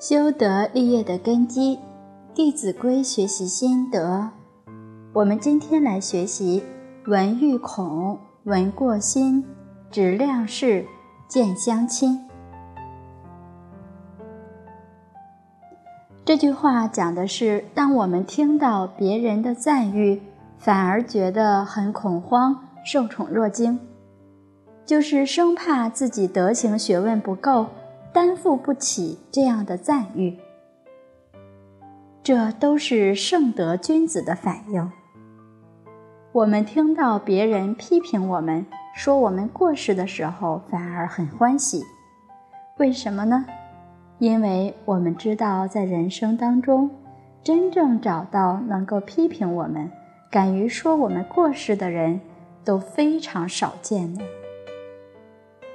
[0.00, 1.76] 修德立业的根基，
[2.32, 4.30] 《弟子规》学习心得。
[5.12, 6.62] 我们今天来学习
[7.06, 9.44] “闻欲恐，闻过心，
[9.90, 10.86] 直量事，
[11.26, 12.24] 见相亲”。
[16.24, 20.22] 这句话讲的是，当我们听到别人的赞誉，
[20.58, 23.80] 反而觉得很恐慌，受宠若惊，
[24.86, 27.66] 就是生怕自己德行学问不够。
[28.12, 30.38] 担负不起这样的赞誉，
[32.22, 34.90] 这都是圣德君子的反应。
[36.32, 41.82] 我们听到别人批评我们，说我们过失的时候，反而很欢喜。
[42.78, 43.44] 为什么呢？
[44.18, 46.90] 因为我们知道，在人生当中，
[47.42, 49.90] 真正找到能够批评我们、
[50.30, 52.20] 敢于说我们过失的人，
[52.64, 54.22] 都非常少见的。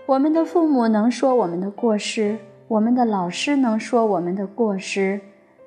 [0.06, 2.38] 我们的父母能说我们的过失，
[2.68, 5.22] 我们的老师能说我们的过失，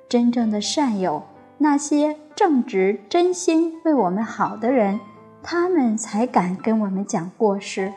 [0.07, 1.23] 真正的善友，
[1.57, 4.99] 那些正直、真心为我们好的人，
[5.41, 7.91] 他们才敢跟我们讲过失。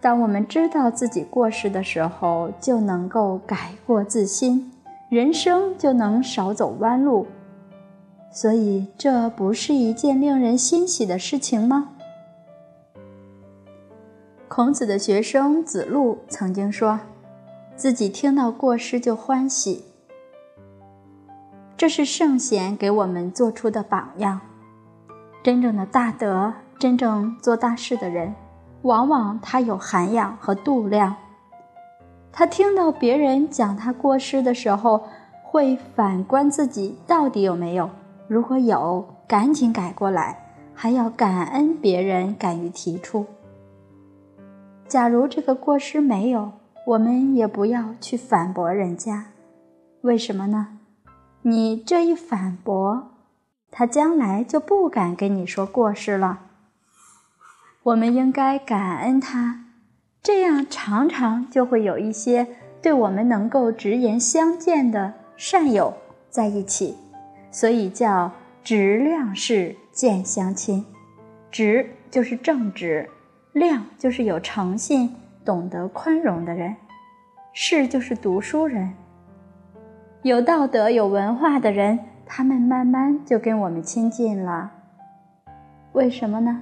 [0.00, 4.70] 当我们知道自己过失的时候，就能够改过自新，
[5.08, 7.26] 人生就能少走弯路。
[8.30, 11.88] 所以，这不是一件令人欣喜的事情吗？
[14.56, 16.98] 孔子的学生子路曾经说
[17.76, 19.84] ：“自己听到过失就欢喜。”
[21.76, 24.40] 这是圣贤给我们做出的榜样。
[25.42, 28.34] 真正的大德、真正做大事的人，
[28.80, 31.14] 往往他有涵养和度量。
[32.32, 35.02] 他听到别人讲他过失的时候，
[35.42, 37.90] 会反观自己到底有没有。
[38.26, 43.26] 如果有，赶紧改过来，还要感恩别人敢于提出。
[44.88, 46.52] 假如这个过失没有，
[46.86, 49.26] 我们也不要去反驳人家。
[50.02, 50.78] 为什么呢？
[51.42, 53.10] 你这一反驳，
[53.70, 56.40] 他将来就不敢跟你说过失了。
[57.82, 59.64] 我们应该感恩他，
[60.22, 62.46] 这样常常就会有一些
[62.80, 65.94] 对我们能够直言相见的善友
[66.30, 66.96] 在一起。
[67.50, 68.30] 所以叫
[68.62, 70.84] 直量事，见相亲。
[71.50, 73.08] 直就是正直。
[73.56, 76.76] 量就是有诚信、懂得宽容的人，
[77.54, 78.92] 士就是读书人，
[80.20, 84.72] 有道德、有文化的人，他们慢慢就跟我们亲近了。
[85.92, 86.60] 为什么呢？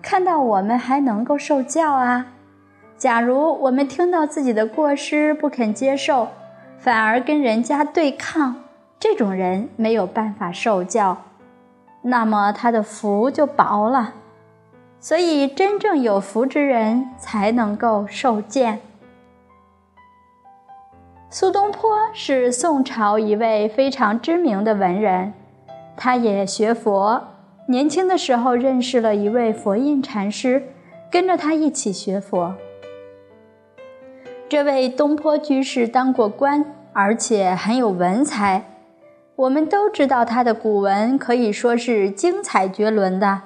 [0.00, 2.28] 看到我们还能够受教啊。
[2.96, 6.28] 假如我们听到自己的过失不肯接受，
[6.78, 8.56] 反而跟人家对抗，
[8.98, 11.18] 这种人没有办法受教，
[12.00, 14.14] 那么他的福就薄了。
[14.98, 18.80] 所以，真正有福之人才能够受见。
[21.30, 25.32] 苏东坡是宋朝一位非常知名的文人，
[25.96, 27.22] 他也学佛。
[27.68, 30.62] 年轻的时候认识了一位佛印禅师，
[31.10, 32.54] 跟着他一起学佛。
[34.48, 38.64] 这位东坡居士当过官，而且很有文采。
[39.34, 43.42] 我们都知道他的古文可以说是精彩绝伦的。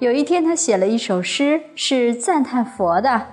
[0.00, 3.26] 有一天，他写了一首诗，是赞叹佛的。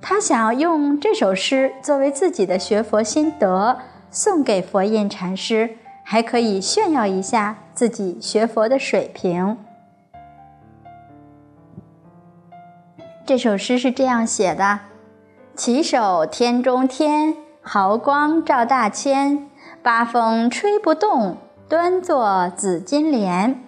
[0.00, 3.78] 他想用这首诗作为自己的学佛心得，
[4.10, 9.56] 送给佛印禅师，还可以炫耀一下自己学佛的水平。
[13.26, 14.80] 这首诗是这样写的
[15.56, 19.48] ：“起手天中天，毫光照大千，
[19.82, 21.38] 八风吹不动，
[21.68, 23.62] 端坐紫金莲。”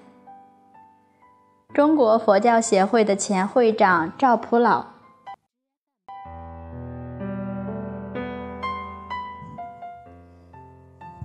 [1.72, 4.86] 中国佛教协会的前会长赵普老，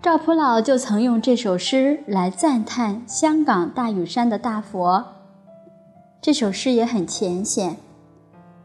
[0.03, 5.03] 赵普老就曾用这首诗来赞叹香港大屿山的大佛。
[6.21, 7.77] 这首诗也很浅显，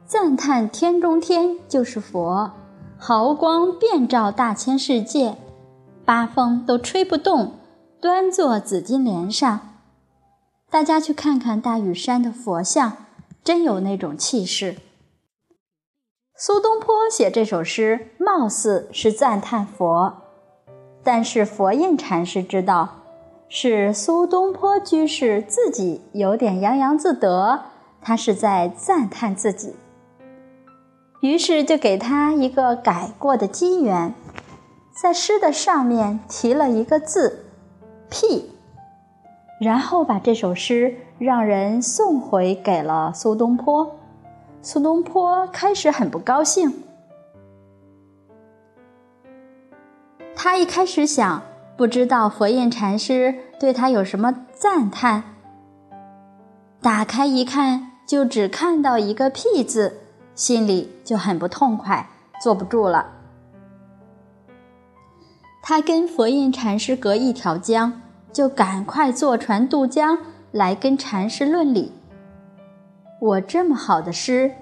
[0.04, 2.50] 赞叹天中天就是佛，
[2.98, 5.36] 毫光遍照大千世界，
[6.04, 7.54] 八风都吹不动，
[8.02, 9.69] 端坐紫金莲上。
[10.70, 12.96] 大家去看看大屿山的佛像，
[13.42, 14.76] 真有那种气势。
[16.36, 20.22] 苏东坡写这首诗，貌似是赞叹佛，
[21.02, 23.00] 但是佛印禅师知道，
[23.48, 27.64] 是苏东坡居士自己有点洋洋自得，
[28.00, 29.74] 他是在赞叹自己。
[31.20, 34.14] 于是就给他一个改过的机缘，
[35.02, 37.46] 在诗的上面提了一个字
[38.08, 38.52] “辟”。
[39.60, 43.94] 然后把这首诗让人送回给了苏东坡。
[44.62, 46.82] 苏东坡开始很不高兴，
[50.34, 51.42] 他一开始想，
[51.76, 55.24] 不知道佛印禅师对他有什么赞叹。
[56.80, 60.00] 打开一看，就只看到一个“屁”字，
[60.34, 62.08] 心里就很不痛快，
[62.42, 63.06] 坐不住了。
[65.62, 68.00] 他跟佛印禅师隔一条江，
[68.32, 70.18] 就赶快坐船渡江
[70.52, 71.92] 来跟禅师论理。
[73.20, 74.52] 我这么好的诗，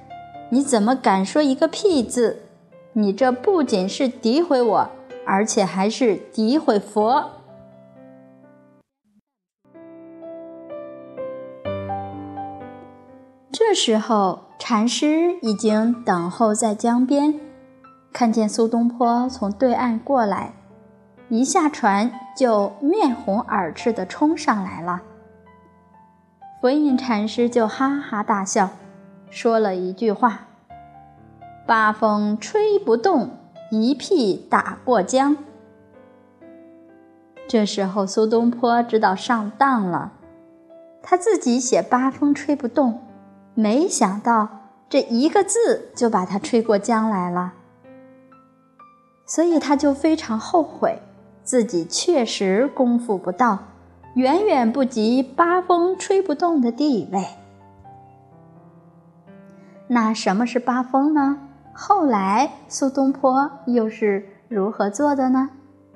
[0.51, 2.43] 你怎么敢说一个“屁”字？
[2.95, 4.91] 你这不仅是诋毁我，
[5.25, 7.31] 而且还是诋毁佛。
[13.53, 17.39] 这时候，禅师已经等候在江边，
[18.13, 20.55] 看见苏东坡从对岸过来，
[21.29, 25.03] 一下船就面红耳赤地冲上来了。
[26.61, 28.71] 佛印禅师就哈哈大笑，
[29.29, 30.43] 说了一句话。
[31.67, 33.31] 八风吹不动，
[33.73, 35.37] 一屁打过江。
[37.49, 40.13] 这时候，苏东坡知道上当了。
[41.03, 43.01] 他自己写“八风吹不动”，
[43.55, 44.49] 没想到
[44.89, 47.55] 这一个字就把他吹过江来了。
[49.27, 51.03] 所以他就非常后悔，
[51.49, 53.59] 自己确实功夫不到，
[54.13, 57.25] 远远不及“八风吹不动”的地位。
[59.87, 61.39] 那什么是八风呢？
[61.73, 65.49] 后来，苏东坡又是如何做的呢？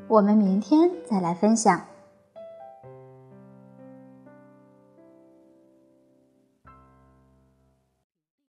[0.09, 1.83] 我们明天再来分享。